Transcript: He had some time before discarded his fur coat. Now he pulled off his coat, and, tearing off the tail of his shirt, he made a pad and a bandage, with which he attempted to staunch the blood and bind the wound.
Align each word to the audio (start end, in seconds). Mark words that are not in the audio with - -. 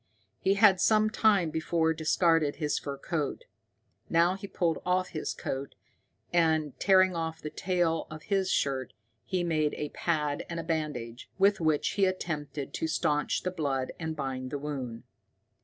He 0.39 0.55
had 0.55 0.81
some 0.81 1.11
time 1.11 1.51
before 1.51 1.93
discarded 1.93 2.55
his 2.55 2.79
fur 2.79 2.97
coat. 2.97 3.45
Now 4.09 4.33
he 4.33 4.47
pulled 4.47 4.81
off 4.83 5.09
his 5.09 5.31
coat, 5.31 5.75
and, 6.33 6.73
tearing 6.79 7.15
off 7.15 7.39
the 7.39 7.51
tail 7.51 8.07
of 8.09 8.23
his 8.23 8.49
shirt, 8.51 8.93
he 9.25 9.43
made 9.43 9.75
a 9.75 9.89
pad 9.89 10.43
and 10.49 10.59
a 10.59 10.63
bandage, 10.63 11.29
with 11.37 11.59
which 11.61 11.89
he 11.89 12.05
attempted 12.05 12.73
to 12.73 12.87
staunch 12.87 13.43
the 13.43 13.51
blood 13.51 13.91
and 13.99 14.15
bind 14.15 14.49
the 14.49 14.57
wound. 14.57 15.03